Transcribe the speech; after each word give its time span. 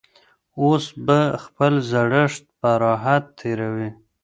اوس 0.61 0.85
به 1.05 1.19
خپل 1.43 1.73
زړښت 1.89 2.43
په 2.59 2.69
راحت 2.83 3.23
تېروي. 3.39 3.89